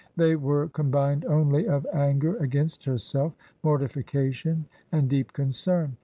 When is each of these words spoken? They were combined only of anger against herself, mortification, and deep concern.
They 0.15 0.35
were 0.35 0.67
combined 0.69 1.25
only 1.25 1.67
of 1.67 1.85
anger 1.93 2.35
against 2.37 2.85
herself, 2.85 3.35
mortification, 3.61 4.65
and 4.91 5.07
deep 5.07 5.31
concern. 5.31 5.95